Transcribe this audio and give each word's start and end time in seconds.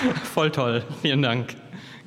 Voll 0.34 0.50
toll, 0.50 0.82
vielen 1.02 1.22
Dank. 1.22 1.56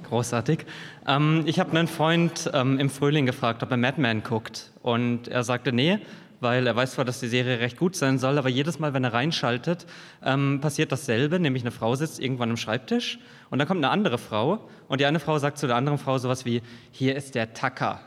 Großartig. 0.10 0.66
Ähm, 1.08 1.44
ich 1.46 1.60
habe 1.60 1.72
einen 1.72 1.88
Freund 1.88 2.50
ähm, 2.54 2.79
im 2.79 2.90
Frühling 2.90 3.26
gefragt, 3.26 3.63
ob 3.63 3.72
er 3.72 3.78
Mad 3.78 4.00
Men 4.02 4.24
guckt. 4.24 4.72
Und 4.81 5.28
er 5.28 5.44
sagte, 5.44 5.72
nee, 5.72 6.00
weil 6.40 6.68
er 6.68 6.76
weiß 6.76 6.94
zwar, 6.94 7.06
dass 7.06 7.20
die 7.20 7.28
Serie 7.28 7.60
recht 7.60 7.78
gut 7.78 7.96
sein 7.96 8.17
soll, 8.17 8.38
aber 8.38 8.49
jedes 8.49 8.79
Mal, 8.79 8.94
wenn 8.94 9.03
er 9.03 9.13
reinschaltet, 9.13 9.85
ähm, 10.24 10.60
passiert 10.62 10.92
dasselbe, 10.92 11.40
nämlich 11.40 11.63
eine 11.63 11.71
Frau 11.71 11.96
sitzt 11.96 12.20
irgendwann 12.20 12.49
am 12.49 12.58
Schreibtisch 12.58 13.20
und 13.49 13.60
dann 13.60 13.67
kommt 13.67 13.84
eine 13.84 13.92
andere 13.92 14.17
Frau 14.17 14.67
und 14.88 14.99
die 14.99 15.06
eine 15.06 15.20
Frau 15.20 15.38
sagt 15.38 15.57
zu 15.57 15.67
der 15.67 15.75
anderen 15.75 15.98
Frau 15.98 16.17
sowas 16.17 16.45
wie, 16.45 16.62
hier 16.91 17.16
ist 17.16 17.35
der 17.35 17.53
Tacker. 17.53 17.99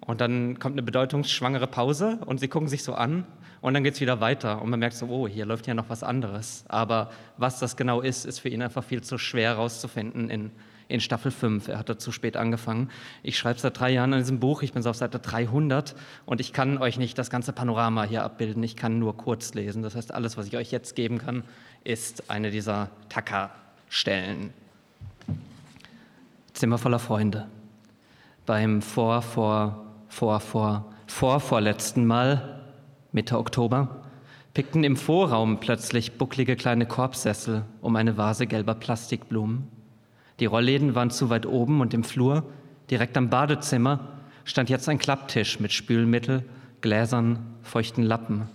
Und 0.00 0.20
dann 0.20 0.58
kommt 0.58 0.74
eine 0.74 0.82
bedeutungsschwangere 0.82 1.66
Pause 1.66 2.18
und 2.24 2.40
sie 2.40 2.48
gucken 2.48 2.68
sich 2.68 2.82
so 2.82 2.94
an 2.94 3.26
und 3.60 3.74
dann 3.74 3.84
geht 3.84 3.94
es 3.94 4.00
wieder 4.00 4.20
weiter 4.20 4.62
und 4.62 4.70
man 4.70 4.80
merkt 4.80 4.96
so, 4.96 5.06
oh, 5.06 5.28
hier 5.28 5.44
läuft 5.44 5.66
ja 5.66 5.74
noch 5.74 5.88
was 5.88 6.02
anderes. 6.02 6.64
Aber 6.68 7.10
was 7.36 7.58
das 7.58 7.76
genau 7.76 8.00
ist, 8.00 8.24
ist 8.24 8.38
für 8.38 8.48
ihn 8.48 8.62
einfach 8.62 8.82
viel 8.82 9.02
zu 9.02 9.18
schwer 9.18 9.50
herauszufinden 9.50 10.30
in 10.30 10.50
in 10.90 11.00
Staffel 11.00 11.30
5. 11.30 11.68
Er 11.68 11.78
hatte 11.78 11.96
zu 11.96 12.12
spät 12.12 12.36
angefangen. 12.36 12.90
Ich 13.22 13.38
schreibe 13.38 13.60
seit 13.60 13.78
drei 13.78 13.90
Jahren 13.90 14.12
an 14.12 14.18
diesem 14.18 14.40
Buch. 14.40 14.62
Ich 14.62 14.72
bin 14.72 14.82
so 14.82 14.90
auf 14.90 14.96
Seite 14.96 15.20
300 15.20 15.94
und 16.26 16.40
ich 16.40 16.52
kann 16.52 16.78
euch 16.78 16.98
nicht 16.98 17.16
das 17.16 17.30
ganze 17.30 17.52
Panorama 17.52 18.02
hier 18.02 18.24
abbilden. 18.24 18.62
Ich 18.62 18.76
kann 18.76 18.98
nur 18.98 19.16
kurz 19.16 19.54
lesen. 19.54 19.82
Das 19.82 19.94
heißt, 19.94 20.12
alles, 20.12 20.36
was 20.36 20.48
ich 20.48 20.56
euch 20.56 20.72
jetzt 20.72 20.96
geben 20.96 21.18
kann, 21.18 21.44
ist 21.84 22.28
eine 22.28 22.50
dieser 22.50 22.90
Taka-Stellen. 23.08 24.52
Zimmer 26.52 26.76
voller 26.76 26.98
Freunde. 26.98 27.46
Beim 28.44 28.82
vor, 28.82 29.22
vor, 29.22 29.86
vor, 29.86 29.86
vor, 30.10 30.40
vor, 30.40 31.40
vorletzten 31.40 32.04
Mal, 32.04 32.60
Mitte 33.12 33.38
Oktober, 33.38 34.02
pickten 34.52 34.84
im 34.84 34.96
Vorraum 34.96 35.60
plötzlich 35.60 36.18
bucklige 36.18 36.56
kleine 36.56 36.84
Korbsessel 36.84 37.64
um 37.80 37.96
eine 37.96 38.18
Vase 38.18 38.46
gelber 38.46 38.74
Plastikblumen. 38.74 39.68
Die 40.40 40.46
Rollläden 40.46 40.94
waren 40.94 41.10
zu 41.10 41.30
weit 41.30 41.46
oben 41.46 41.80
und 41.80 41.94
im 41.94 42.04
Flur, 42.04 42.44
direkt 42.90 43.16
am 43.16 43.30
Badezimmer, 43.30 44.20
stand 44.44 44.68
jetzt 44.68 44.88
ein 44.88 44.98
Klapptisch 44.98 45.60
mit 45.60 45.72
Spülmittel, 45.72 46.44
Gläsern, 46.80 47.54
feuchten 47.62 48.02
Lappen. 48.02 48.48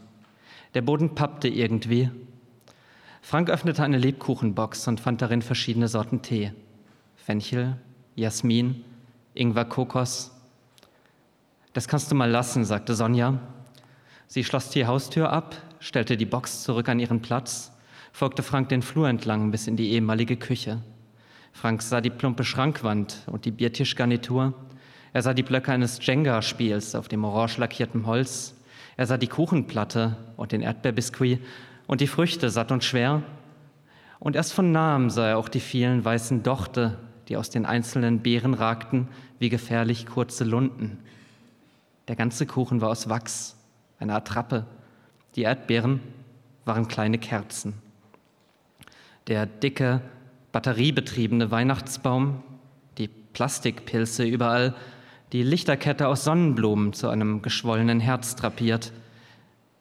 Der 0.74 0.82
Boden 0.82 1.16
pappte 1.16 1.48
irgendwie. 1.48 2.10
Frank 3.22 3.50
öffnete 3.50 3.82
eine 3.84 3.98
Lebkuchenbox 3.98 4.88
und 4.88 5.00
fand 5.00 5.22
darin 5.22 5.42
verschiedene 5.42 5.88
Sorten 5.88 6.22
Tee. 6.22 6.52
Fenchel, 7.16 7.78
Jasmin, 8.16 8.84
Ingwer 9.34 9.66
Kokos. 9.66 10.35
Das 11.76 11.90
kannst 11.90 12.10
du 12.10 12.16
mal 12.16 12.32
lassen, 12.32 12.64
sagte 12.64 12.96
Sonja. 12.96 13.38
Sie 14.28 14.46
schloss 14.46 14.70
die 14.70 14.86
Haustür 14.86 15.34
ab, 15.34 15.58
stellte 15.82 16.16
die 16.16 16.26
Box 16.26 16.64
zurück 16.64 16.88
an 16.88 17.02
ihren 17.02 17.22
Platz, 17.22 17.74
folgte 18.14 18.44
Frank 18.44 18.70
den 18.70 18.82
Flur 18.82 19.10
entlang 19.10 19.52
bis 19.52 19.68
in 19.68 19.76
die 19.76 19.92
ehemalige 19.92 20.38
Küche. 20.38 20.82
Frank 21.52 21.82
sah 21.82 22.00
die 22.00 22.10
plumpe 22.10 22.46
Schrankwand 22.46 23.24
und 23.28 23.44
die 23.44 23.52
Biertischgarnitur. 23.52 24.54
Er 25.12 25.22
sah 25.22 25.34
die 25.34 25.44
Blöcke 25.44 25.74
eines 25.74 26.00
Jenga-Spiels 26.02 26.96
auf 26.96 27.10
dem 27.10 27.26
orange 27.26 27.58
lackierten 27.58 28.06
Holz. 28.06 28.56
Er 28.96 29.06
sah 29.06 29.18
die 29.18 29.28
Kuchenplatte 29.28 30.16
und 30.38 30.54
den 30.54 30.62
Erdbeerbiskuit 30.62 31.42
und 31.88 32.00
die 32.00 32.08
Früchte 32.08 32.50
satt 32.52 32.72
und 32.72 32.86
schwer. 32.86 33.22
Und 34.20 34.38
erst 34.38 34.54
von 34.54 34.72
nahem 34.72 35.10
sah 35.10 35.28
er 35.28 35.38
auch 35.38 35.50
die 35.50 35.60
vielen 35.60 36.06
weißen 36.06 36.42
Dochte, 36.42 36.98
die 37.28 37.36
aus 37.36 37.50
den 37.50 37.66
einzelnen 37.66 38.22
Beeren 38.22 38.54
ragten, 38.54 39.10
wie 39.40 39.50
gefährlich 39.50 40.06
kurze 40.06 40.46
Lunden. 40.46 41.00
Der 42.08 42.16
ganze 42.16 42.46
Kuchen 42.46 42.82
war 42.82 42.90
aus 42.90 43.10
Wachs, 43.10 43.56
eine 44.00 44.14
Attrappe. 44.14 44.66
Die 45.36 45.42
Erdbeeren 45.42 46.02
waren 46.64 46.88
kleine 46.88 47.18
Kerzen. 47.18 47.74
Der 49.28 49.46
dicke, 49.46 50.02
batteriebetriebene 50.52 51.50
Weihnachtsbaum, 51.50 52.44
die 52.98 53.08
Plastikpilze 53.08 54.24
überall, 54.24 54.76
die 55.32 55.42
Lichterkette 55.42 56.08
aus 56.08 56.24
Sonnenblumen 56.24 56.94
zu 56.94 57.10
einem 57.10 57.42
geschwollenen 57.42 58.00
Herz 58.00 58.36
drapiert. 58.36 58.94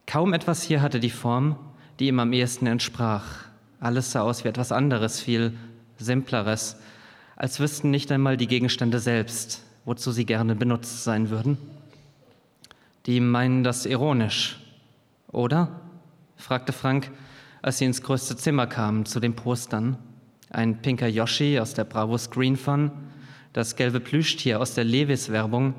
Kaum 0.07 0.33
etwas 0.33 0.63
hier 0.63 0.81
hatte 0.81 1.01
die 1.01 1.11
Form, 1.11 1.57
die 2.01 2.09
ihm 2.09 2.19
am 2.19 2.33
ehesten 2.33 2.67
entsprach. 2.67 3.45
Alles 3.81 4.13
sah 4.13 4.23
aus 4.23 4.45
wie 4.45 4.49
etwas 4.49 4.73
anderes, 4.73 5.21
viel 5.21 5.53
simpleres, 5.99 6.77
als 7.37 7.61
wüssten 7.61 7.91
nicht 7.91 8.11
einmal 8.11 8.37
die 8.37 8.47
Gegenstände 8.47 8.99
selbst, 8.99 9.63
wozu 9.85 10.11
sie 10.11 10.25
gerne 10.25 10.55
benutzt 10.55 11.05
sein 11.05 11.29
würden. 11.31 11.59
Die 13.07 13.21
meinen 13.21 13.65
das 13.65 13.87
ironisch, 13.87 14.59
oder? 15.31 15.81
fragte 16.37 16.73
Frank, 16.73 17.11
als 17.63 17.79
sie 17.79 17.85
ins 17.85 18.03
größte 18.03 18.37
Zimmer 18.37 18.67
kamen, 18.67 19.07
zu 19.07 19.21
den 19.21 19.35
Postern 19.35 19.99
ein 20.55 20.81
pinker 20.81 21.09
Yoshi 21.09 21.59
aus 21.59 21.75
der 21.75 21.85
Bravo 21.85 22.17
Screen 22.17 22.57
Fun, 22.57 22.91
das 23.53 23.77
gelbe 23.77 24.01
Plüschtier 24.01 24.61
aus 24.61 24.75
der 24.75 24.85
Levis-Werbung, 24.85 25.75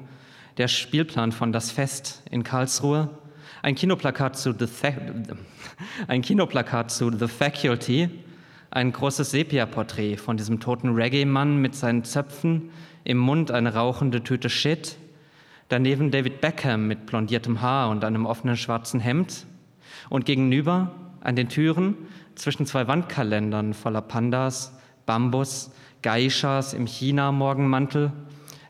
der 0.58 0.68
Spielplan 0.68 1.31
von 1.31 1.52
Das 1.52 1.72
Fest 1.72 2.24
in 2.30 2.44
Karlsruhe, 2.44 3.09
ein 3.62 3.75
Kinoplakat 3.75 4.38
zu 4.38 4.53
The, 4.57 4.68
ein 6.07 6.22
Kinoplakat 6.22 6.92
zu 6.92 7.12
The 7.12 7.28
Faculty, 7.28 8.09
ein 8.69 8.92
großes 8.92 9.31
Sepia-Porträt 9.31 10.18
von 10.18 10.38
diesem 10.38 10.59
toten 10.59 10.90
Reggae-Mann 10.90 11.57
mit 11.57 11.75
seinen 11.75 12.03
Zöpfen, 12.03 12.69
im 13.03 13.18
Mund 13.18 13.52
eine 13.52 13.74
rauchende 13.74 14.24
Tüte 14.24 14.50
Shit, 14.50 14.97
daneben 15.69 16.11
David 16.11 16.41
Beckham 16.41 16.87
mit 16.87 17.05
blondiertem 17.05 17.61
Haar 17.61 17.89
und 17.89 18.03
einem 18.03 18.25
offenen 18.25 18.57
schwarzen 18.57 18.99
Hemd 18.99 19.45
und 20.09 20.25
gegenüber 20.25 20.91
an 21.21 21.35
den 21.35 21.49
Türen 21.49 21.95
zwischen 22.35 22.65
zwei 22.65 22.87
Wandkalendern 22.87 23.73
voller 23.73 24.01
Pandas, 24.01 24.77
Bambus, 25.05 25.71
Geishas 26.01 26.73
im 26.73 26.85
China-Morgenmantel, 26.85 28.11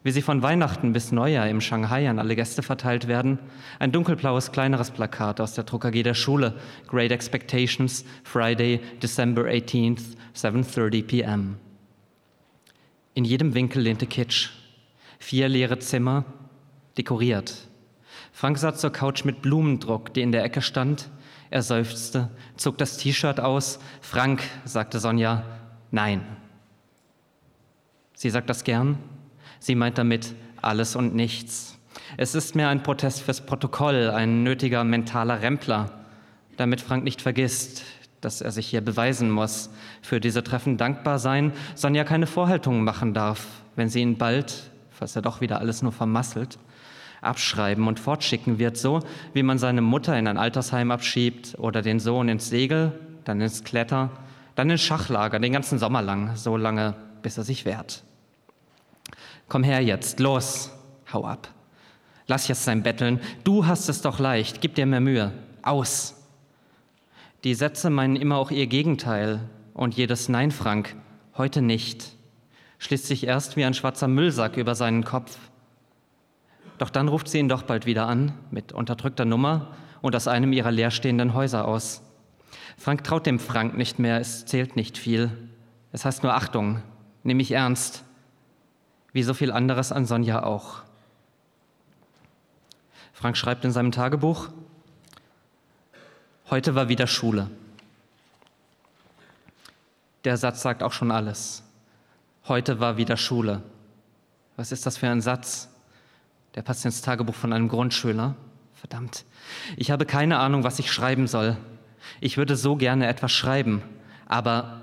wie 0.04 0.12
sie 0.12 0.22
von 0.22 0.42
Weihnachten 0.44 0.94
bis 0.94 1.12
Neujahr 1.12 1.50
im 1.50 1.62
Shanghai 1.62 2.08
an 2.08 2.20
alle 2.20 2.36
Gäste 2.36 2.62
verteilt 2.62 3.08
werden, 3.08 3.40
ein 3.80 3.92
dunkelblaues 3.92 4.52
kleineres 4.52 4.92
Plakat 4.92 5.42
aus 5.42 5.54
der 5.54 5.64
Drucker 5.64 5.92
der 5.92 6.14
Schule, 6.14 6.54
Great 6.88 7.12
Expectations, 7.12 8.06
Friday, 8.24 8.80
December 9.02 9.46
18th, 9.46 10.16
7.30 10.36 11.04
p.m. 11.08 11.58
In 13.16 13.26
jedem 13.26 13.56
Winkel 13.56 13.82
lehnte 13.82 14.06
Kitsch. 14.06 14.52
Vier 15.18 15.50
leere 15.50 15.80
Zimmer, 15.80 16.26
dekoriert. 16.98 17.68
Frank 18.32 18.58
saß 18.58 18.80
zur 18.80 18.92
Couch 18.92 19.24
mit 19.24 19.42
Blumendruck, 19.42 20.14
die 20.14 20.22
in 20.22 20.32
der 20.32 20.44
Ecke 20.44 20.62
stand, 20.62 21.10
er 21.50 21.62
seufzte, 21.62 22.30
zog 22.58 22.78
das 22.78 22.98
T-Shirt 22.98 23.40
aus. 23.40 23.80
Frank, 24.02 24.44
sagte 24.66 25.00
Sonja, 25.00 25.44
nein. 25.92 26.22
Sie 28.14 28.30
sagt 28.30 28.50
das 28.50 28.64
gern. 28.64 28.98
Sie 29.60 29.76
meint 29.76 29.98
damit 29.98 30.34
alles 30.62 30.96
und 30.96 31.16
nichts. 31.16 31.78
Es 32.18 32.36
ist 32.36 32.56
mehr 32.56 32.70
ein 32.70 32.84
Protest 32.84 33.22
fürs 33.22 33.46
Protokoll, 33.46 34.10
ein 34.10 34.44
nötiger 34.44 34.84
mentaler 34.84 35.42
Rempler, 35.42 35.92
damit 36.58 36.82
Frank 36.82 37.04
nicht 37.04 37.22
vergisst, 37.22 37.84
dass 38.22 38.42
er 38.42 38.52
sich 38.52 38.68
hier 38.68 38.82
beweisen 38.82 39.30
muss, 39.30 39.70
für 40.02 40.20
diese 40.20 40.44
Treffen 40.44 40.78
dankbar 40.78 41.20
sein, 41.20 41.54
Sonja 41.76 42.04
keine 42.04 42.28
Vorhaltungen 42.28 42.84
machen 42.84 43.14
darf, 43.14 43.48
wenn 43.76 43.90
sie 43.90 44.02
ihn 44.02 44.18
bald, 44.18 44.72
falls 44.90 45.16
er 45.16 45.22
doch 45.22 45.42
wieder 45.42 45.60
alles 45.60 45.82
nur 45.82 45.92
vermasselt, 45.92 46.58
abschreiben 47.26 47.88
und 47.88 48.00
fortschicken 48.00 48.60
wird, 48.60 48.78
so 48.78 49.02
wie 49.34 49.44
man 49.44 49.58
seine 49.58 49.82
Mutter 49.82 50.18
in 50.18 50.28
ein 50.28 50.38
Altersheim 50.38 50.92
abschiebt 50.92 51.56
oder 51.58 51.82
den 51.82 52.00
Sohn 52.00 52.30
ins 52.30 52.50
Segel, 52.50 52.92
dann 53.26 53.42
ins 53.42 53.64
Kletter, 53.64 54.12
dann 54.56 54.70
ins 54.70 54.82
Schachlager, 54.82 55.40
den 55.40 55.54
ganzen 55.54 55.80
Sommer 55.80 56.02
lang, 56.02 56.36
so 56.36 56.58
lange, 56.58 56.96
bis 57.22 57.38
er 57.38 57.44
sich 57.44 57.66
wehrt. 57.66 58.04
Komm 59.48 59.64
her 59.64 59.82
jetzt, 59.82 60.20
los, 60.20 60.72
hau 61.12 61.26
ab. 61.26 61.50
Lass 62.28 62.48
jetzt 62.48 62.64
sein 62.64 62.82
Betteln, 62.82 63.20
du 63.44 63.68
hast 63.68 63.90
es 63.90 64.02
doch 64.02 64.20
leicht, 64.20 64.62
gib 64.62 64.76
dir 64.76 64.86
mehr 64.86 65.02
Mühe, 65.02 65.32
aus. 65.62 66.16
Die 67.44 67.54
Sätze 67.54 67.92
meinen 67.92 68.16
immer 68.16 68.38
auch 68.38 68.50
ihr 68.50 68.66
Gegenteil 68.66 69.42
und 69.76 69.94
jedes 69.96 70.30
Nein, 70.30 70.50
Frank, 70.52 70.96
heute 71.38 71.62
nicht, 71.62 72.16
schließt 72.80 73.06
sich 73.06 73.28
erst 73.28 73.56
wie 73.56 73.66
ein 73.66 73.76
schwarzer 73.76 74.08
Müllsack 74.08 74.58
über 74.58 74.74
seinen 74.74 75.04
Kopf. 75.04 75.38
Doch 76.78 76.90
dann 76.90 77.08
ruft 77.08 77.28
sie 77.28 77.40
ihn 77.40 77.50
doch 77.50 77.64
bald 77.64 77.86
wieder 77.86 78.08
an, 78.08 78.34
mit 78.52 78.74
unterdrückter 78.74 79.26
Nummer 79.26 79.76
und 80.02 80.16
aus 80.16 80.28
einem 80.28 80.54
ihrer 80.54 80.72
leerstehenden 80.72 81.34
Häuser 81.34 81.68
aus. 81.68 82.02
Frank 82.78 83.04
traut 83.04 83.26
dem 83.26 83.40
Frank 83.40 83.78
nicht 83.78 84.00
mehr, 84.00 84.20
es 84.20 84.46
zählt 84.46 84.76
nicht 84.76 84.98
viel. 84.98 85.32
Es 85.92 86.04
heißt 86.04 86.24
nur 86.24 86.34
Achtung, 86.34 86.82
nimm 87.24 87.38
mich 87.38 87.52
ernst, 87.52 88.04
wie 89.14 89.24
so 89.24 89.34
viel 89.34 89.52
anderes 89.52 89.92
an 89.92 90.06
Sonja 90.06 90.44
auch. 90.44 90.82
Frank 93.14 93.38
schreibt 93.38 93.64
in 93.64 93.72
seinem 93.72 93.94
Tagebuch, 93.94 94.50
heute 96.50 96.76
war 96.76 96.90
wieder 96.90 97.08
Schule. 97.08 97.50
Der 100.26 100.36
Satz 100.36 100.62
sagt 100.62 100.84
auch 100.84 100.92
schon 100.92 101.12
alles. 101.12 101.64
Heute 102.48 102.80
war 102.80 102.98
wieder 102.98 103.16
Schule. 103.16 103.62
Was 104.58 104.72
ist 104.72 104.86
das 104.86 104.98
für 104.98 105.08
ein 105.08 105.22
Satz? 105.22 105.70
Der 106.56 106.62
passt 106.62 106.86
ins 106.86 107.02
Tagebuch 107.02 107.36
von 107.36 107.54
einem 107.54 107.68
Grundschüler. 107.68 108.36
Verdammt. 108.74 109.26
Ich 109.78 109.92
habe 109.92 110.06
keine 110.06 110.40
Ahnung, 110.40 110.64
was 110.64 110.80
ich 110.80 110.92
schreiben 110.92 111.28
soll. 111.28 111.58
Ich 112.22 112.38
würde 112.38 112.56
so 112.56 112.76
gerne 112.76 113.08
etwas 113.08 113.32
schreiben, 113.32 113.82
aber 114.28 114.82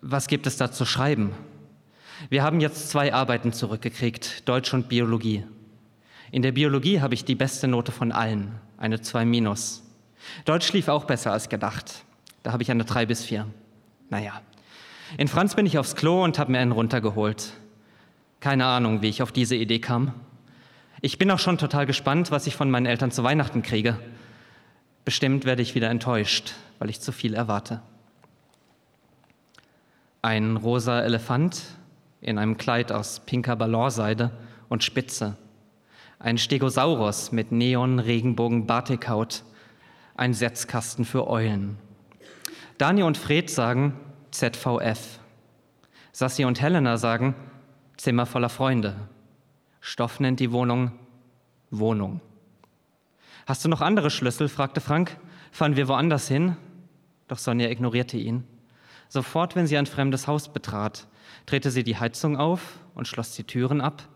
Was 0.00 0.28
gibt 0.28 0.46
es 0.46 0.56
da 0.56 0.70
zu 0.70 0.84
schreiben? 0.84 1.32
Wir 2.30 2.44
haben 2.44 2.60
jetzt 2.60 2.88
zwei 2.88 3.12
Arbeiten 3.12 3.52
zurückgekriegt, 3.52 4.48
Deutsch 4.48 4.72
und 4.72 4.88
Biologie. 4.88 5.44
In 6.30 6.42
der 6.42 6.52
Biologie 6.52 7.00
habe 7.00 7.14
ich 7.14 7.24
die 7.24 7.34
beste 7.34 7.66
Note 7.66 7.90
von 7.90 8.12
allen, 8.12 8.60
eine 8.76 9.00
2 9.00 9.24
minus. 9.24 9.82
Deutsch 10.44 10.72
lief 10.72 10.86
auch 10.86 11.04
besser 11.04 11.32
als 11.32 11.48
gedacht. 11.48 12.04
Da 12.44 12.52
habe 12.52 12.62
ich 12.62 12.70
eine 12.70 12.84
3 12.84 13.06
bis 13.06 13.24
4. 13.24 13.46
Naja. 14.08 14.40
In 15.16 15.26
Franz 15.26 15.56
bin 15.56 15.66
ich 15.66 15.78
aufs 15.78 15.96
Klo 15.96 16.22
und 16.22 16.38
habe 16.38 16.52
mir 16.52 16.60
einen 16.60 16.72
runtergeholt. 16.72 17.54
Keine 18.38 18.66
Ahnung, 18.66 19.02
wie 19.02 19.08
ich 19.08 19.22
auf 19.22 19.32
diese 19.32 19.56
Idee 19.56 19.80
kam. 19.80 20.14
Ich 21.00 21.16
bin 21.16 21.30
auch 21.30 21.38
schon 21.38 21.58
total 21.58 21.86
gespannt, 21.86 22.32
was 22.32 22.48
ich 22.48 22.56
von 22.56 22.70
meinen 22.70 22.86
Eltern 22.86 23.12
zu 23.12 23.22
Weihnachten 23.22 23.62
kriege. 23.62 23.98
Bestimmt 25.04 25.44
werde 25.44 25.62
ich 25.62 25.76
wieder 25.76 25.90
enttäuscht, 25.90 26.54
weil 26.80 26.90
ich 26.90 27.00
zu 27.00 27.12
viel 27.12 27.34
erwarte. 27.34 27.82
Ein 30.22 30.56
rosa 30.56 31.00
Elefant 31.00 31.62
in 32.20 32.36
einem 32.36 32.56
Kleid 32.56 32.90
aus 32.90 33.20
pinker 33.20 33.54
Ballonseide 33.54 34.32
und 34.68 34.82
Spitze. 34.82 35.36
Ein 36.18 36.36
Stegosaurus 36.36 37.30
mit 37.30 37.52
Neon-Regenbogen-Batikhaut. 37.52 39.44
Ein 40.16 40.34
Setzkasten 40.34 41.04
für 41.04 41.28
Eulen. 41.28 41.78
Dani 42.76 43.04
und 43.04 43.16
Fred 43.16 43.48
sagen 43.48 43.94
ZVF. 44.32 45.20
Sassi 46.10 46.44
und 46.44 46.60
Helena 46.60 46.96
sagen 46.96 47.36
Zimmer 47.96 48.26
voller 48.26 48.48
Freunde. 48.48 48.96
Stoff 49.88 50.20
nennt 50.20 50.38
die 50.38 50.52
Wohnung 50.52 50.92
Wohnung. 51.70 52.20
Hast 53.46 53.64
du 53.64 53.70
noch 53.70 53.80
andere 53.80 54.10
Schlüssel? 54.10 54.50
fragte 54.50 54.82
Frank. 54.82 55.16
Fahren 55.50 55.76
wir 55.76 55.88
woanders 55.88 56.28
hin? 56.28 56.58
Doch 57.26 57.38
Sonja 57.38 57.70
ignorierte 57.70 58.18
ihn. 58.18 58.44
Sofort, 59.08 59.56
wenn 59.56 59.66
sie 59.66 59.78
ein 59.78 59.86
fremdes 59.86 60.26
Haus 60.26 60.52
betrat, 60.52 61.08
drehte 61.46 61.70
sie 61.70 61.84
die 61.84 61.96
Heizung 61.96 62.36
auf 62.36 62.80
und 62.94 63.08
schloss 63.08 63.34
die 63.34 63.44
Türen 63.44 63.80
ab, 63.80 64.06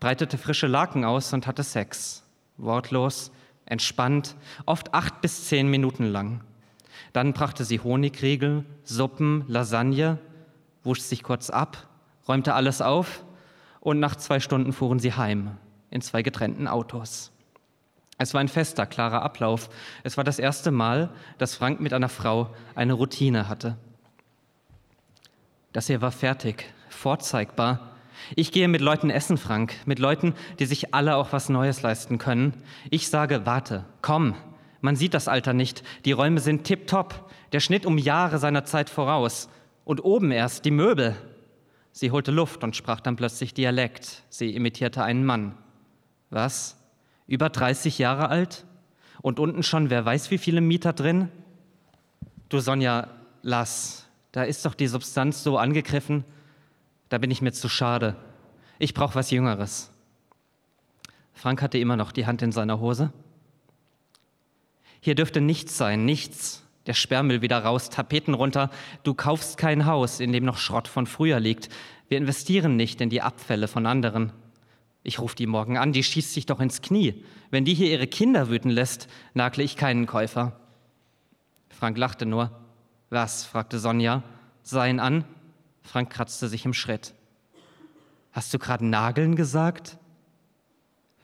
breitete 0.00 0.36
frische 0.36 0.66
Laken 0.66 1.06
aus 1.06 1.32
und 1.32 1.46
hatte 1.46 1.62
Sex. 1.62 2.24
Wortlos, 2.58 3.32
entspannt, 3.64 4.36
oft 4.66 4.92
acht 4.92 5.22
bis 5.22 5.46
zehn 5.46 5.66
Minuten 5.66 6.04
lang. 6.04 6.44
Dann 7.14 7.32
brachte 7.32 7.64
sie 7.64 7.80
Honigriegel, 7.80 8.66
Suppen, 8.84 9.46
Lasagne, 9.48 10.18
wusch 10.84 11.00
sich 11.00 11.22
kurz 11.22 11.48
ab, 11.48 11.88
räumte 12.28 12.52
alles 12.52 12.82
auf 12.82 13.24
und 13.82 13.98
nach 13.98 14.16
zwei 14.16 14.40
Stunden 14.40 14.72
fuhren 14.72 15.00
sie 15.00 15.12
heim 15.12 15.58
in 15.90 16.00
zwei 16.00 16.22
getrennten 16.22 16.68
Autos. 16.68 17.32
Es 18.16 18.32
war 18.32 18.40
ein 18.40 18.48
fester, 18.48 18.86
klarer 18.86 19.22
Ablauf. 19.22 19.68
Es 20.04 20.16
war 20.16 20.24
das 20.24 20.38
erste 20.38 20.70
Mal, 20.70 21.10
dass 21.38 21.56
Frank 21.56 21.80
mit 21.80 21.92
einer 21.92 22.08
Frau 22.08 22.54
eine 22.76 22.92
Routine 22.92 23.48
hatte. 23.48 23.76
Das 25.72 25.88
hier 25.88 26.00
war 26.00 26.12
fertig, 26.12 26.72
vorzeigbar. 26.88 27.90
Ich 28.36 28.52
gehe 28.52 28.68
mit 28.68 28.80
Leuten 28.80 29.10
essen, 29.10 29.36
Frank, 29.36 29.74
mit 29.84 29.98
Leuten, 29.98 30.34
die 30.60 30.66
sich 30.66 30.94
alle 30.94 31.16
auch 31.16 31.32
was 31.32 31.48
Neues 31.48 31.82
leisten 31.82 32.18
können. 32.18 32.54
Ich 32.88 33.08
sage, 33.08 33.44
warte, 33.46 33.84
komm. 34.00 34.36
Man 34.80 34.94
sieht 34.94 35.14
das 35.14 35.26
Alter 35.26 35.54
nicht. 35.54 35.82
Die 36.04 36.12
Räume 36.12 36.40
sind 36.40 36.64
tipptopp. 36.64 37.28
Der 37.52 37.60
Schnitt 37.60 37.84
um 37.84 37.98
Jahre 37.98 38.38
seiner 38.38 38.64
Zeit 38.64 38.90
voraus. 38.90 39.48
Und 39.84 40.04
oben 40.04 40.30
erst 40.30 40.64
die 40.64 40.70
Möbel. 40.70 41.16
Sie 41.92 42.10
holte 42.10 42.30
Luft 42.30 42.64
und 42.64 42.74
sprach 42.74 43.00
dann 43.00 43.16
plötzlich 43.16 43.54
Dialekt. 43.54 44.22
Sie 44.30 44.54
imitierte 44.54 45.04
einen 45.04 45.24
Mann. 45.24 45.56
Was? 46.30 46.76
Über 47.26 47.50
30 47.50 47.98
Jahre 47.98 48.28
alt? 48.28 48.64
Und 49.20 49.38
unten 49.38 49.62
schon, 49.62 49.90
wer 49.90 50.04
weiß, 50.04 50.30
wie 50.30 50.38
viele 50.38 50.60
Mieter 50.60 50.92
drin? 50.92 51.28
Du 52.48 52.58
Sonja, 52.58 53.08
lass, 53.42 54.06
da 54.32 54.42
ist 54.42 54.64
doch 54.64 54.74
die 54.74 54.86
Substanz 54.88 55.42
so 55.42 55.58
angegriffen, 55.58 56.24
da 57.10 57.18
bin 57.18 57.30
ich 57.30 57.42
mir 57.42 57.52
zu 57.52 57.68
schade. 57.68 58.16
Ich 58.78 58.94
brauche 58.94 59.14
was 59.14 59.30
Jüngeres. 59.30 59.90
Frank 61.34 61.60
hatte 61.60 61.78
immer 61.78 61.96
noch 61.96 62.12
die 62.12 62.26
Hand 62.26 62.42
in 62.42 62.52
seiner 62.52 62.80
Hose. 62.80 63.12
Hier 65.00 65.14
dürfte 65.14 65.40
nichts 65.40 65.76
sein, 65.76 66.04
nichts. 66.04 66.61
Der 66.86 66.94
Sperrmüll 66.94 67.42
wieder 67.42 67.62
raus, 67.62 67.90
Tapeten 67.90 68.34
runter. 68.34 68.70
Du 69.04 69.14
kaufst 69.14 69.56
kein 69.56 69.86
Haus, 69.86 70.18
in 70.20 70.32
dem 70.32 70.44
noch 70.44 70.58
Schrott 70.58 70.88
von 70.88 71.06
früher 71.06 71.38
liegt. 71.38 71.68
Wir 72.08 72.18
investieren 72.18 72.76
nicht 72.76 73.00
in 73.00 73.10
die 73.10 73.22
Abfälle 73.22 73.68
von 73.68 73.86
anderen. 73.86 74.32
Ich 75.04 75.18
rufe 75.18 75.36
die 75.36 75.46
morgen 75.46 75.78
an, 75.78 75.92
die 75.92 76.02
schießt 76.02 76.32
sich 76.32 76.46
doch 76.46 76.60
ins 76.60 76.82
Knie. 76.82 77.24
Wenn 77.50 77.64
die 77.64 77.74
hier 77.74 77.90
ihre 77.90 78.06
Kinder 78.06 78.48
wüten 78.48 78.70
lässt, 78.70 79.08
nagle 79.34 79.62
ich 79.62 79.76
keinen 79.76 80.06
Käufer. 80.06 80.60
Frank 81.68 81.98
lachte 81.98 82.26
nur. 82.26 82.50
Was? 83.10 83.44
fragte 83.44 83.78
Sonja. 83.78 84.22
Sein 84.62 85.00
an. 85.00 85.24
Frank 85.82 86.10
kratzte 86.10 86.48
sich 86.48 86.64
im 86.64 86.74
Schritt. 86.74 87.14
Hast 88.32 88.54
du 88.54 88.58
gerade 88.58 88.86
Nageln 88.86 89.36
gesagt? 89.36 89.98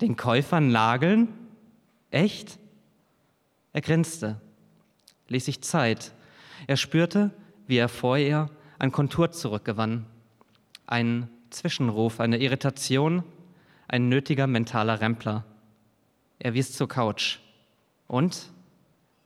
Den 0.01 0.17
Käufern 0.17 0.71
Nageln? 0.71 1.29
Echt? 2.11 2.59
Er 3.73 3.81
grinste, 3.81 4.41
ließ 5.29 5.45
sich 5.45 5.63
Zeit. 5.63 6.13
Er 6.67 6.77
spürte, 6.77 7.31
wie 7.67 7.77
er 7.77 7.89
vor 7.89 8.19
ihr 8.19 8.51
an 8.79 8.93
Kontur 8.93 9.31
zurückgewann. 9.31 10.07
Ein 10.87 11.29
Zwischenruf, 11.51 12.21
eine 12.21 12.39
Irritation, 12.39 13.23
ein 13.87 14.09
nötiger 14.09 14.47
mentaler 14.47 15.01
Rempler. 15.01 15.45
Er 16.39 16.55
wies 16.55 16.73
zur 16.73 16.89
Couch. 16.89 17.39
Und? 18.07 18.51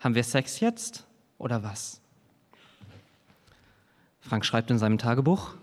Haben 0.00 0.14
wir 0.14 0.24
Sex 0.24 0.60
jetzt 0.60 1.06
oder 1.38 1.62
was? 1.62 2.00
Frank 4.20 4.44
schreibt 4.44 4.70
in 4.70 4.78
seinem 4.78 4.98
Tagebuch, 4.98 5.54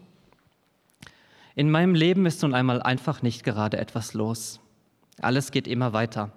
in 1.55 1.69
meinem 1.71 1.93
Leben 1.93 2.25
ist 2.25 2.41
nun 2.41 2.53
einmal 2.53 2.81
einfach 2.81 3.21
nicht 3.21 3.43
gerade 3.43 3.77
etwas 3.77 4.13
los. 4.13 4.61
Alles 5.21 5.51
geht 5.51 5.67
immer 5.67 5.91
weiter. 5.91 6.31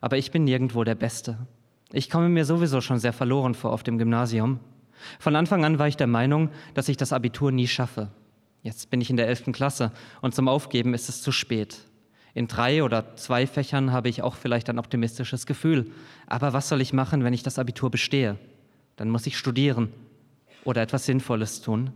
Aber 0.00 0.16
ich 0.16 0.30
bin 0.30 0.44
nirgendwo 0.44 0.84
der 0.84 0.94
Beste. 0.94 1.38
Ich 1.92 2.10
komme 2.10 2.28
mir 2.28 2.44
sowieso 2.44 2.80
schon 2.80 2.98
sehr 2.98 3.12
verloren 3.12 3.54
vor 3.54 3.72
auf 3.72 3.82
dem 3.82 3.98
Gymnasium. 3.98 4.60
Von 5.18 5.36
Anfang 5.36 5.64
an 5.64 5.78
war 5.78 5.88
ich 5.88 5.96
der 5.96 6.06
Meinung, 6.06 6.50
dass 6.74 6.88
ich 6.88 6.96
das 6.96 7.12
Abitur 7.12 7.52
nie 7.52 7.68
schaffe. 7.68 8.08
Jetzt 8.62 8.90
bin 8.90 9.00
ich 9.00 9.10
in 9.10 9.16
der 9.16 9.28
11. 9.28 9.52
Klasse 9.52 9.92
und 10.22 10.34
zum 10.34 10.48
Aufgeben 10.48 10.94
ist 10.94 11.08
es 11.08 11.22
zu 11.22 11.32
spät. 11.32 11.78
In 12.32 12.48
drei 12.48 12.82
oder 12.82 13.14
zwei 13.16 13.46
Fächern 13.46 13.92
habe 13.92 14.08
ich 14.08 14.22
auch 14.22 14.34
vielleicht 14.34 14.68
ein 14.68 14.78
optimistisches 14.78 15.46
Gefühl. 15.46 15.90
Aber 16.26 16.52
was 16.52 16.68
soll 16.68 16.80
ich 16.80 16.92
machen, 16.92 17.22
wenn 17.22 17.34
ich 17.34 17.44
das 17.44 17.58
Abitur 17.58 17.90
bestehe? 17.90 18.36
Dann 18.96 19.10
muss 19.10 19.26
ich 19.26 19.38
studieren 19.38 19.92
oder 20.64 20.82
etwas 20.82 21.06
Sinnvolles 21.06 21.60
tun. 21.60 21.90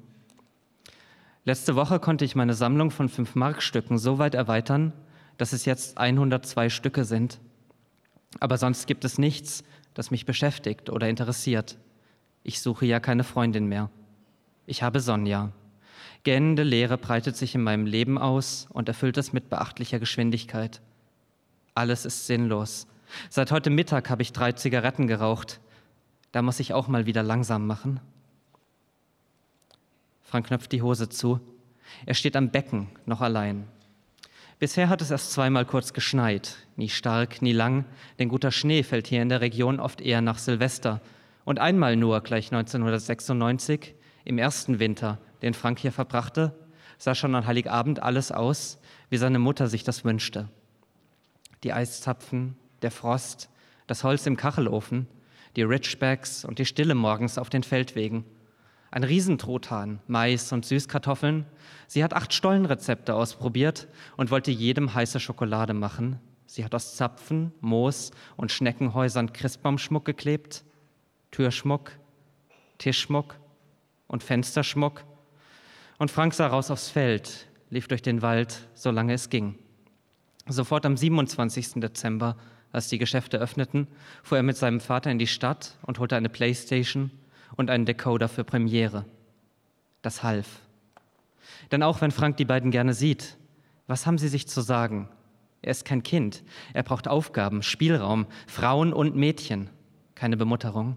Letzte 1.45 1.75
Woche 1.75 1.99
konnte 1.99 2.25
ich 2.25 2.37
meine 2.37 2.55
Sammlung 2.55 2.91
von 2.91 3.09
5-Mark-Stücken 3.09 3.99
so 3.99 4.19
weit 4.19 4.35
erweitern, 4.35 4.93
dass 5.39 5.53
es 5.53 5.65
jetzt 5.65 5.97
102 5.97 6.69
Stücke 6.69 7.05
sind. 7.05 7.41
Aber 8.41 8.59
sonst 8.59 8.87
gibt 8.87 9.05
es 9.05 9.19
nichts, 9.19 9.65
das 9.95 10.11
mich 10.11 10.27
beschäftigt 10.27 10.91
oder 10.91 11.09
interessiert. 11.09 11.79
Ich 12.43 12.61
suche 12.61 12.87
ja 12.87 13.01
keine 13.01 13.25
Freundin 13.25 13.67
mehr. 13.67 13.91
Ich 14.67 14.83
habe 14.83 15.01
Sonja. 15.01 15.53
Gähnende 16.25 16.63
Leere 16.63 16.99
breitet 16.99 17.37
sich 17.37 17.55
in 17.55 17.63
meinem 17.63 17.87
Leben 17.87 18.19
aus 18.19 18.69
und 18.71 18.89
erfüllt 18.89 19.17
es 19.17 19.33
mit 19.33 19.49
beachtlicher 19.49 19.99
Geschwindigkeit. 19.99 20.81
Alles 21.75 22.05
ist 22.05 22.27
sinnlos. 22.27 22.87
Seit 23.31 23.51
heute 23.51 23.71
Mittag 23.71 24.11
habe 24.11 24.23
ich 24.23 24.33
drei 24.33 24.53
Zigaretten 24.53 25.07
geraucht. 25.07 25.61
Da 26.33 26.43
muss 26.43 26.61
ich 26.61 26.75
auch 26.75 26.89
mal 26.89 27.07
wieder 27.07 27.23
langsam 27.23 27.67
machen. 27.67 28.01
Frank 30.23 30.49
knöpft 30.49 30.73
die 30.73 30.83
Hose 30.83 31.09
zu. 31.09 31.41
Er 32.05 32.15
steht 32.15 32.37
am 32.37 32.51
Becken, 32.51 32.89
noch 33.07 33.23
allein. 33.23 33.67
Bisher 34.59 34.89
hat 34.89 35.01
es 35.03 35.13
erst 35.13 35.31
zweimal 35.31 35.65
kurz 35.65 35.93
geschneit, 35.93 36.57
nie 36.75 36.89
stark, 36.89 37.43
nie 37.43 37.53
lang, 37.53 37.85
denn 38.19 38.29
guter 38.29 38.51
Schnee 38.51 38.83
fällt 38.83 39.07
hier 39.07 39.23
in 39.23 39.29
der 39.29 39.41
Region 39.41 39.79
oft 39.79 40.01
eher 40.01 40.21
nach 40.21 40.39
Silvester. 40.39 41.01
Und 41.45 41.61
einmal 41.61 41.95
nur, 41.95 42.21
gleich 42.23 42.53
1996, 42.53 43.95
im 44.25 44.37
ersten 44.37 44.81
Winter, 44.81 45.19
den 45.43 45.55
Frank 45.55 45.79
hier 45.79 45.93
verbrachte, 45.93 46.59
sah 46.99 47.15
schon 47.15 47.37
an 47.37 47.47
Heiligabend 47.47 48.03
alles 48.03 48.33
aus, 48.33 48.81
wie 49.11 49.17
seine 49.17 49.39
Mutter 49.39 49.69
sich 49.69 49.85
das 49.85 50.05
wünschte. 50.05 50.49
Die 51.63 51.73
Eiszapfen, 51.73 52.57
der 52.83 52.91
Frost, 52.91 53.51
das 53.87 54.03
Holz 54.03 54.27
im 54.27 54.37
Kachelofen, 54.37 55.07
die 55.55 55.63
Ridgebacks 55.63 56.45
und 56.45 56.59
die 56.59 56.67
Stille 56.67 56.97
morgens 56.97 57.39
auf 57.39 57.49
den 57.49 57.63
Feldwegen– 57.63 58.25
ein 58.91 59.05
Riesentrothahn, 59.05 60.01
Mais 60.07 60.53
und 60.53 60.65
Süßkartoffeln. 60.65 61.47
Sie 61.87 62.03
hat 62.03 62.15
acht 62.15 62.33
Stollenrezepte 62.33 63.15
ausprobiert 63.15 63.89
und 64.17 64.31
wollte 64.31 64.51
jedem 64.51 64.95
heiße 64.95 65.21
Schokolade 65.21 65.75
machen. 65.75 66.21
Sie 66.47 66.65
hat 66.65 66.75
aus 66.75 66.97
Zapfen, 66.97 67.53
Moos 67.61 68.11
und 68.37 68.51
Schneckenhäusern 68.51 69.33
Christbaumschmuck 69.33 70.05
geklebt, 70.05 70.65
Türschmuck, 71.31 71.93
Tischschmuck 72.79 73.39
und 74.07 74.23
Fensterschmuck. 74.23 75.05
Und 75.99 76.11
Frank 76.11 76.33
sah 76.33 76.47
raus 76.47 76.71
aufs 76.71 76.89
Feld, 76.89 77.49
lief 77.69 77.89
durch 77.89 78.01
den 78.01 78.23
Wald, 78.23 78.69
solange 78.73 79.13
es 79.13 79.29
ging. 79.29 79.59
Sofort 80.47 80.87
am 80.87 80.97
27. 80.97 81.75
Dezember, 81.75 82.37
als 82.73 82.89
die 82.89 82.99
Geschäfte 82.99 83.39
öffneten, 83.39 83.87
fuhr 84.23 84.39
er 84.39 84.43
mit 84.43 84.57
seinem 84.57 84.81
Vater 84.81 85.11
in 85.11 85.19
die 85.19 85.27
Stadt 85.27 85.77
und 85.83 85.99
holte 85.99 86.17
eine 86.17 86.31
Playstation 86.31 87.11
und 87.57 87.71
einen 87.71 87.87
Decoder 87.87 88.29
für 88.29 88.45
Premiere. 88.45 89.05
Das 90.03 90.23
half. 90.23 90.61
Denn 91.71 91.83
auch 91.83 92.01
wenn 92.01 92.11
Frank 92.11 92.37
die 92.37 92.45
beiden 92.45 92.71
gerne 92.71 92.95
sieht, 92.95 93.37
was 93.87 94.07
haben 94.07 94.19
sie 94.19 94.29
sich 94.29 94.49
zu 94.49 94.61
sagen? 94.61 95.09
Er 95.63 95.73
ist 95.73 95.85
kein 95.85 96.03
Kind. 96.03 96.45
Er 96.73 96.83
braucht 96.83 97.09
Aufgaben, 97.09 97.63
Spielraum, 97.63 98.27
Frauen 98.47 98.93
und 98.93 99.17
Mädchen, 99.17 99.71
keine 100.15 100.37
Bemutterung. 100.37 100.97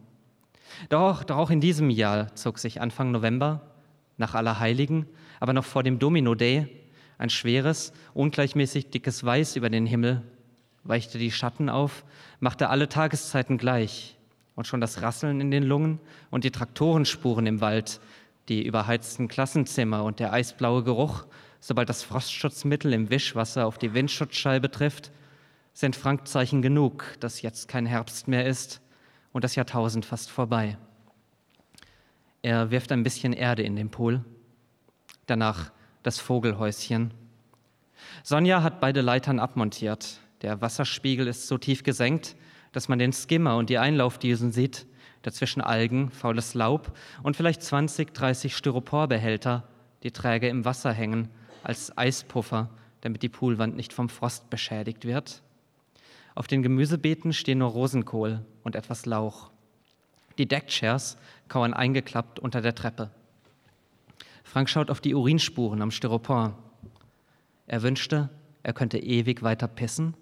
Doch, 0.89 1.23
doch 1.23 1.37
auch 1.37 1.49
in 1.49 1.61
diesem 1.61 1.89
Jahr 1.89 2.35
zog 2.35 2.59
sich 2.59 2.79
Anfang 2.79 3.11
November, 3.11 3.61
nach 4.17 4.35
Allerheiligen, 4.35 5.07
aber 5.39 5.53
noch 5.53 5.65
vor 5.65 5.83
dem 5.83 5.99
Domino 5.99 6.35
Day, 6.35 6.67
ein 7.17 7.29
schweres, 7.29 7.91
ungleichmäßig 8.13 8.89
dickes 8.89 9.23
Weiß 9.23 9.55
über 9.55 9.69
den 9.69 9.85
Himmel, 9.85 10.21
weichte 10.83 11.17
die 11.17 11.31
Schatten 11.31 11.69
auf, 11.69 12.05
machte 12.39 12.69
alle 12.69 12.87
Tageszeiten 12.87 13.57
gleich 13.57 14.17
und 14.61 14.67
schon 14.67 14.79
das 14.79 15.01
Rasseln 15.01 15.41
in 15.41 15.49
den 15.49 15.63
Lungen 15.63 15.99
und 16.29 16.43
die 16.43 16.51
Traktorenspuren 16.51 17.47
im 17.47 17.61
Wald, 17.61 17.99
die 18.47 18.63
überheizten 18.63 19.27
Klassenzimmer 19.27 20.03
und 20.03 20.19
der 20.19 20.33
eisblaue 20.33 20.83
Geruch, 20.83 21.25
sobald 21.59 21.89
das 21.89 22.03
Frostschutzmittel 22.03 22.93
im 22.93 23.09
Wischwasser 23.09 23.65
auf 23.65 23.79
die 23.79 23.95
Windschutzscheibe 23.95 24.69
trifft, 24.69 25.11
sind 25.73 25.95
Frankzeichen 25.95 26.61
genug, 26.61 27.15
dass 27.21 27.41
jetzt 27.41 27.69
kein 27.69 27.87
Herbst 27.87 28.27
mehr 28.27 28.45
ist 28.45 28.81
und 29.31 29.43
das 29.43 29.55
Jahrtausend 29.55 30.05
fast 30.05 30.29
vorbei. 30.29 30.77
Er 32.43 32.69
wirft 32.69 32.91
ein 32.91 33.01
bisschen 33.01 33.33
Erde 33.33 33.63
in 33.63 33.75
den 33.75 33.89
Pool, 33.89 34.23
danach 35.25 35.71
das 36.03 36.19
Vogelhäuschen. 36.19 37.15
Sonja 38.21 38.61
hat 38.61 38.79
beide 38.79 39.01
Leitern 39.01 39.39
abmontiert. 39.39 40.19
Der 40.43 40.61
Wasserspiegel 40.61 41.25
ist 41.25 41.47
so 41.47 41.57
tief 41.57 41.81
gesenkt, 41.81 42.35
dass 42.71 42.87
man 42.87 42.99
den 42.99 43.13
Skimmer 43.13 43.57
und 43.57 43.69
die 43.69 43.77
Einlaufdüsen 43.77 44.51
sieht, 44.51 44.85
dazwischen 45.21 45.61
Algen, 45.61 46.09
faules 46.11 46.53
Laub 46.53 46.97
und 47.23 47.35
vielleicht 47.35 47.61
20, 47.61 48.13
30 48.13 48.55
Styroporbehälter, 48.55 49.67
die 50.03 50.11
träge 50.11 50.47
im 50.47 50.65
Wasser 50.65 50.91
hängen, 50.93 51.29
als 51.63 51.95
Eispuffer, 51.97 52.69
damit 53.01 53.21
die 53.23 53.29
Poolwand 53.29 53.75
nicht 53.75 53.93
vom 53.93 54.09
Frost 54.09 54.49
beschädigt 54.49 55.05
wird. 55.05 55.41
Auf 56.33 56.47
den 56.47 56.63
Gemüsebeeten 56.63 57.33
stehen 57.33 57.59
nur 57.59 57.69
Rosenkohl 57.69 58.43
und 58.63 58.75
etwas 58.75 59.05
Lauch. 59.05 59.51
Die 60.37 60.47
Deckchairs 60.47 61.17
kauern 61.49 61.73
eingeklappt 61.73 62.39
unter 62.39 62.61
der 62.61 62.73
Treppe. 62.73 63.11
Frank 64.43 64.69
schaut 64.69 64.89
auf 64.89 65.01
die 65.01 65.13
Urinspuren 65.13 65.81
am 65.81 65.91
Styropor. 65.91 66.57
Er 67.67 67.83
wünschte, 67.83 68.29
er 68.63 68.73
könnte 68.73 68.97
ewig 68.97 69.43
weiter 69.43 69.67
pissen. 69.67 70.13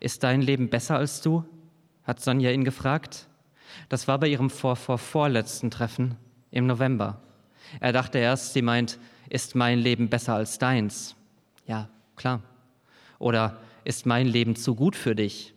Ist 0.00 0.22
dein 0.22 0.42
Leben 0.42 0.68
besser 0.68 0.96
als 0.96 1.20
du? 1.20 1.44
hat 2.04 2.20
Sonja 2.20 2.50
ihn 2.50 2.64
gefragt. 2.64 3.28
Das 3.88 4.08
war 4.08 4.18
bei 4.18 4.26
ihrem 4.26 4.50
vor, 4.50 4.74
vor 4.74 4.98
vorletzten 4.98 5.70
Treffen 5.70 6.16
im 6.50 6.66
November. 6.66 7.22
Er 7.78 7.92
dachte 7.92 8.18
erst, 8.18 8.52
sie 8.52 8.62
meint, 8.62 8.98
ist 9.28 9.54
mein 9.54 9.78
Leben 9.78 10.08
besser 10.08 10.34
als 10.34 10.58
deins? 10.58 11.14
Ja, 11.66 11.88
klar. 12.16 12.42
Oder 13.18 13.58
ist 13.84 14.06
mein 14.06 14.26
Leben 14.26 14.56
zu 14.56 14.74
gut 14.74 14.96
für 14.96 15.14
dich? 15.14 15.54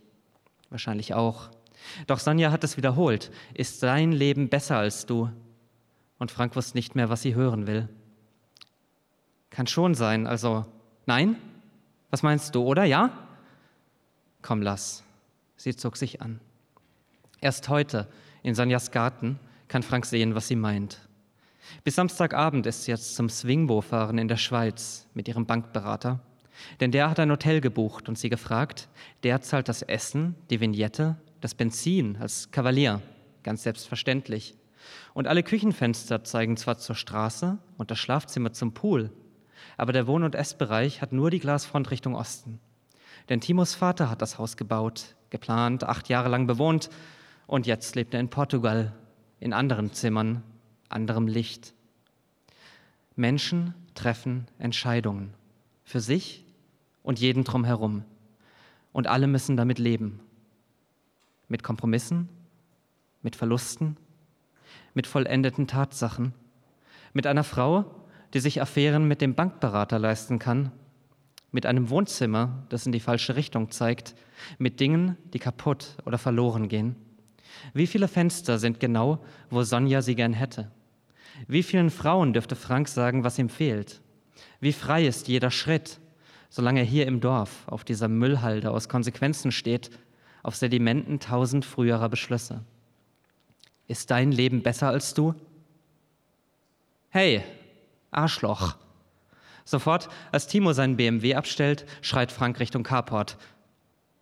Wahrscheinlich 0.69 1.13
auch. 1.13 1.49
Doch 2.07 2.19
Sonja 2.19 2.51
hat 2.51 2.63
es 2.63 2.77
wiederholt. 2.77 3.31
Ist 3.53 3.81
dein 3.81 4.11
Leben 4.11 4.49
besser 4.49 4.77
als 4.77 5.05
du? 5.05 5.29
Und 6.19 6.31
Frank 6.31 6.55
wusste 6.55 6.77
nicht 6.77 6.95
mehr, 6.95 7.09
was 7.09 7.21
sie 7.21 7.35
hören 7.35 7.65
will. 7.67 7.89
Kann 9.49 9.67
schon 9.67 9.95
sein. 9.95 10.27
Also, 10.27 10.65
nein? 11.05 11.35
Was 12.11 12.23
meinst 12.23 12.53
du, 12.55 12.63
oder? 12.63 12.83
Ja? 12.83 13.11
Komm, 14.43 14.61
lass. 14.61 15.03
Sie 15.55 15.73
zog 15.75 15.95
sich 15.97 16.21
an. 16.21 16.41
Erst 17.39 17.69
heute, 17.69 18.09
in 18.43 18.55
Sonjas 18.55 18.91
Garten, 18.91 19.39
kann 19.69 19.83
Frank 19.83 20.05
sehen, 20.05 20.35
was 20.35 20.49
sie 20.49 20.57
meint. 20.57 20.99
Bis 21.85 21.95
Samstagabend 21.95 22.65
ist 22.65 22.83
sie 22.83 22.91
jetzt 22.91 23.15
zum 23.15 23.29
Swingbo 23.29 23.79
fahren 23.79 24.17
in 24.17 24.27
der 24.27 24.37
Schweiz 24.37 25.07
mit 25.13 25.29
ihrem 25.29 25.45
Bankberater. 25.45 26.19
Denn 26.81 26.91
der 26.91 27.09
hat 27.09 27.19
ein 27.19 27.31
Hotel 27.31 27.61
gebucht 27.61 28.09
und 28.09 28.17
sie 28.17 28.29
gefragt. 28.29 28.89
Der 29.23 29.41
zahlt 29.41 29.69
das 29.69 29.81
Essen, 29.81 30.35
die 30.49 30.59
Vignette, 30.59 31.15
das 31.39 31.55
Benzin 31.55 32.17
als 32.17 32.51
Kavalier, 32.51 33.01
ganz 33.43 33.63
selbstverständlich. 33.63 34.55
Und 35.13 35.27
alle 35.27 35.43
Küchenfenster 35.43 36.25
zeigen 36.25 36.57
zwar 36.57 36.77
zur 36.77 36.95
Straße 36.95 37.57
und 37.77 37.91
das 37.91 37.99
Schlafzimmer 37.99 38.51
zum 38.51 38.73
Pool, 38.73 39.09
aber 39.77 39.93
der 39.93 40.05
Wohn- 40.05 40.23
und 40.23 40.35
Essbereich 40.35 41.01
hat 41.01 41.13
nur 41.13 41.31
die 41.31 41.39
Glasfront 41.39 41.89
Richtung 41.91 42.13
Osten. 42.13 42.59
Denn 43.29 43.41
Timos 43.41 43.75
Vater 43.75 44.09
hat 44.09 44.21
das 44.21 44.37
Haus 44.37 44.57
gebaut, 44.57 45.15
geplant, 45.29 45.83
acht 45.83 46.09
Jahre 46.09 46.29
lang 46.29 46.47
bewohnt 46.47 46.89
und 47.47 47.65
jetzt 47.65 47.95
lebt 47.95 48.13
er 48.13 48.19
in 48.19 48.29
Portugal, 48.29 48.93
in 49.39 49.53
anderen 49.53 49.93
Zimmern, 49.93 50.43
anderem 50.89 51.27
Licht. 51.27 51.73
Menschen 53.15 53.73
treffen 53.93 54.47
Entscheidungen 54.57 55.33
für 55.83 55.99
sich 55.99 56.45
und 57.03 57.19
jeden 57.19 57.43
drumherum. 57.43 58.03
Und 58.91 59.07
alle 59.07 59.27
müssen 59.27 59.57
damit 59.57 59.79
leben. 59.79 60.19
Mit 61.47 61.63
Kompromissen, 61.63 62.29
mit 63.21 63.35
Verlusten, 63.35 63.97
mit 64.93 65.07
vollendeten 65.07 65.67
Tatsachen, 65.67 66.33
mit 67.11 67.27
einer 67.27 67.43
Frau, 67.43 67.85
die 68.33 68.39
sich 68.39 68.61
Affären 68.61 69.07
mit 69.07 69.21
dem 69.21 69.35
Bankberater 69.35 69.99
leisten 69.99 70.39
kann, 70.39 70.71
mit 71.53 71.65
einem 71.65 71.89
Wohnzimmer, 71.89 72.65
das 72.69 72.85
in 72.85 72.91
die 72.91 72.99
falsche 72.99 73.37
Richtung 73.37 73.71
zeigt, 73.71 74.15
mit 74.57 74.79
Dingen, 74.79 75.17
die 75.33 75.39
kaputt 75.39 75.95
oder 76.05 76.17
verloren 76.17 76.67
gehen. 76.67 76.95
Wie 77.73 77.87
viele 77.87 78.07
Fenster 78.07 78.59
sind 78.59 78.79
genau, 78.79 79.23
wo 79.49 79.63
Sonja 79.63 80.01
sie 80.01 80.15
gern 80.15 80.33
hätte? 80.33 80.71
Wie 81.47 81.63
vielen 81.63 81.91
Frauen 81.91 82.33
dürfte 82.33 82.55
Frank 82.55 82.87
sagen, 82.87 83.23
was 83.23 83.39
ihm 83.39 83.49
fehlt? 83.49 84.01
Wie 84.59 84.73
frei 84.73 85.05
ist 85.05 85.27
jeder 85.27 85.51
Schritt, 85.51 85.99
solange 86.49 86.81
er 86.81 86.85
hier 86.85 87.07
im 87.07 87.21
Dorf 87.21 87.67
auf 87.67 87.83
dieser 87.83 88.07
Müllhalde 88.07 88.71
aus 88.71 88.89
Konsequenzen 88.89 89.51
steht, 89.51 89.91
auf 90.41 90.55
Sedimenten 90.55 91.19
tausend 91.19 91.65
früherer 91.65 92.09
Beschlüsse? 92.09 92.63
Ist 93.87 94.09
dein 94.09 94.31
Leben 94.31 94.63
besser 94.63 94.89
als 94.89 95.13
du? 95.13 95.35
Hey, 97.09 97.43
Arschloch! 98.09 98.75
Sofort, 99.65 100.09
als 100.31 100.47
Timo 100.47 100.73
seinen 100.73 100.97
BMW 100.97 101.35
abstellt, 101.35 101.85
schreit 102.01 102.31
Frank 102.31 102.59
Richtung 102.59 102.83
Carport. 102.83 103.37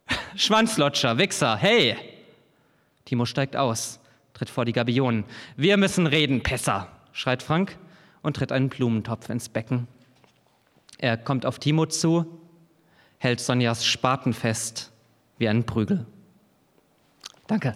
Schwanzlotscher, 0.36 1.18
Wichser, 1.18 1.58
hey! 1.58 1.96
Timo 3.06 3.26
steigt 3.26 3.56
aus, 3.56 4.00
tritt 4.34 4.50
vor 4.50 4.66
die 4.66 4.74
Gabionen. 4.74 5.26
Wir 5.56 5.78
müssen 5.78 6.08
reden, 6.08 6.44
Pisser, 6.44 6.88
schreit 7.12 7.42
Frank 7.44 7.78
und 8.22 8.36
tritt 8.36 8.52
einen 8.52 8.70
Blumentopf 8.70 9.30
ins 9.30 9.50
Becken. 9.50 9.88
Er 10.98 11.18
kommt 11.18 11.46
auf 11.46 11.58
Timo 11.58 11.88
zu, 11.88 12.40
hält 13.18 13.40
Sonjas 13.40 13.86
Spaten 13.86 14.34
fest 14.34 14.92
wie 15.40 15.50
einen 15.50 15.66
Prügel. 15.66 16.06
Danke. 17.48 17.76